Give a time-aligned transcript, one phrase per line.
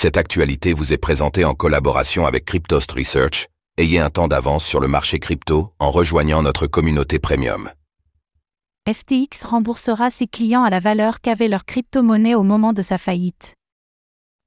[0.00, 3.48] Cette actualité vous est présentée en collaboration avec Cryptost Research.
[3.78, 7.68] Ayez un temps d'avance sur le marché crypto en rejoignant notre communauté premium.
[8.88, 13.56] FTX remboursera ses clients à la valeur qu'avait leur crypto-monnaie au moment de sa faillite.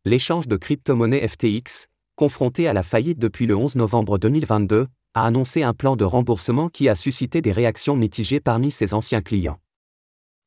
[0.06, 5.64] L'échange de crypto-monnaie FTX, confronté à la faillite depuis le 11 novembre 2022, a annoncé
[5.64, 9.60] un plan de remboursement qui a suscité des réactions mitigées parmi ses anciens clients.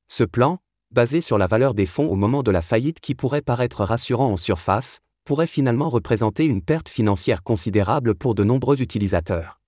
[0.09, 0.61] Ce plan,
[0.95, 4.31] basé sur la valeur des fonds au moment de la faillite qui pourrait paraître rassurant
[4.31, 9.61] en surface, pourrait finalement représenter une perte financière considérable pour de nombreux utilisateurs.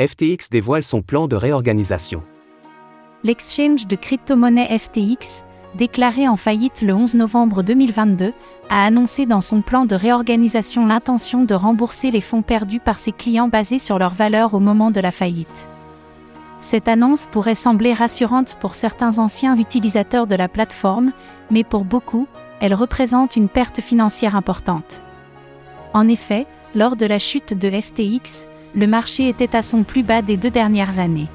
[0.00, 2.22] FTX dévoile son plan de réorganisation.
[3.24, 5.44] L'exchange de crypto-monnaie FTX,
[5.74, 8.32] déclaré en faillite le 11 novembre 2022,
[8.68, 13.12] a annoncé dans son plan de réorganisation l'intention de rembourser les fonds perdus par ses
[13.12, 15.68] clients basés sur leur valeur au moment de la faillite.
[16.60, 21.12] Cette annonce pourrait sembler rassurante pour certains anciens utilisateurs de la plateforme,
[21.50, 22.28] mais pour beaucoup,
[22.60, 25.00] elle représente une perte financière importante.
[25.92, 30.22] En effet, lors de la chute de FTX, le marché était à son plus bas
[30.22, 31.28] des deux dernières années.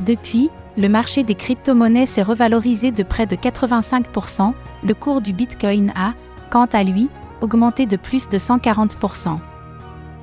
[0.00, 4.52] Depuis, le marché des crypto-monnaies s'est revalorisé de près de 85%,
[4.82, 6.12] le cours du Bitcoin a,
[6.50, 7.08] quant à lui,
[7.40, 9.38] augmenté de plus de 140%.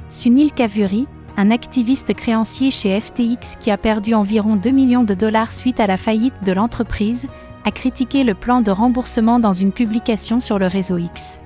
[0.09, 5.51] Sunil Kavuri, un activiste créancier chez FTX qui a perdu environ 2 millions de dollars
[5.51, 7.25] suite à la faillite de l'entreprise,
[7.65, 11.39] a critiqué le plan de remboursement dans une publication sur le réseau X.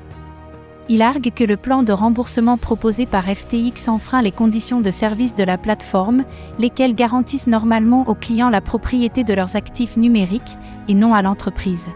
[0.89, 5.35] Il argue que le plan de remboursement proposé par FTX enfreint les conditions de service
[5.35, 6.23] de la plateforme,
[6.59, 11.89] lesquelles garantissent normalement aux clients la propriété de leurs actifs numériques, et non à l'entreprise.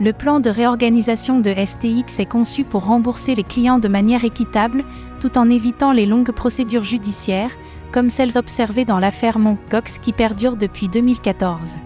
[0.00, 4.82] Le plan de réorganisation de FTX est conçu pour rembourser les clients de manière équitable,
[5.20, 7.52] tout en évitant les longues procédures judiciaires,
[7.92, 9.56] comme celles observées dans l'affaire Mt.
[9.70, 11.76] Gox qui perdure depuis 2014.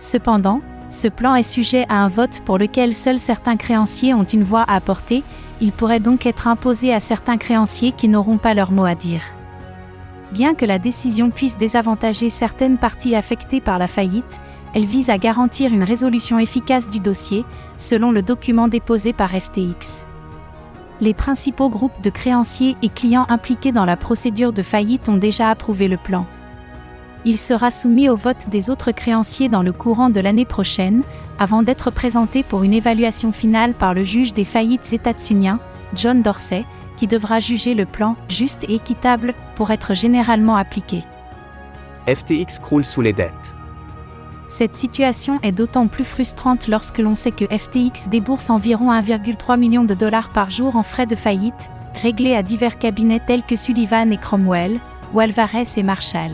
[0.00, 0.62] Cependant,
[0.92, 4.62] ce plan est sujet à un vote pour lequel seuls certains créanciers ont une voix
[4.62, 5.24] à apporter,
[5.60, 9.22] il pourrait donc être imposé à certains créanciers qui n'auront pas leur mot à dire.
[10.32, 14.40] Bien que la décision puisse désavantager certaines parties affectées par la faillite,
[14.74, 17.44] elle vise à garantir une résolution efficace du dossier,
[17.78, 20.04] selon le document déposé par FTX.
[21.00, 25.48] Les principaux groupes de créanciers et clients impliqués dans la procédure de faillite ont déjà
[25.48, 26.26] approuvé le plan.
[27.24, 31.02] Il sera soumis au vote des autres créanciers dans le courant de l'année prochaine,
[31.38, 35.60] avant d'être présenté pour une évaluation finale par le juge des faillites états-uniens,
[35.94, 36.64] John Dorsey,
[36.96, 41.04] qui devra juger le plan juste et équitable pour être généralement appliqué.
[42.08, 43.54] FTX croule sous les dettes.
[44.48, 49.84] Cette situation est d'autant plus frustrante lorsque l'on sait que FTX débourse environ 1,3 million
[49.84, 54.12] de dollars par jour en frais de faillite, réglés à divers cabinets tels que Sullivan
[54.12, 54.78] et Cromwell,
[55.14, 56.32] ou Alvarez et Marshall.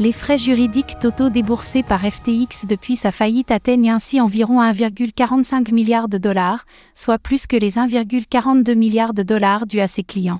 [0.00, 6.08] Les frais juridiques totaux déboursés par FTX depuis sa faillite atteignent ainsi environ 1,45 milliard
[6.08, 10.38] de dollars, soit plus que les 1,42 milliards de dollars dus à ses clients.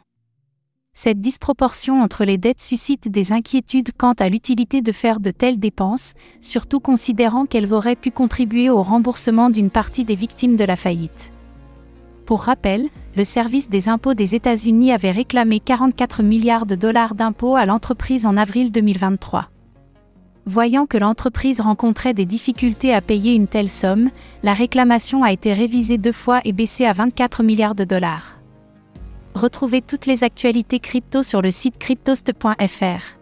[0.93, 5.59] Cette disproportion entre les dettes suscite des inquiétudes quant à l'utilité de faire de telles
[5.59, 10.77] dépenses, surtout considérant qu'elles auraient pu contribuer au remboursement d'une partie des victimes de la
[10.77, 11.33] faillite.
[12.29, 17.57] Pour rappel, le service des impôts des États-Unis avait réclamé 44 milliards de dollars d'impôts
[17.57, 19.49] à l'entreprise en avril 2023.
[20.45, 24.11] Voyant que l'entreprise rencontrait des difficultés à payer une telle somme,
[24.43, 28.39] la réclamation a été révisée deux fois et baissée à 24 milliards de dollars.
[29.35, 33.17] Retrouvez toutes les actualités crypto sur le site cryptost.fr.